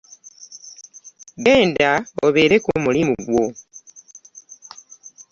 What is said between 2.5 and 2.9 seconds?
ku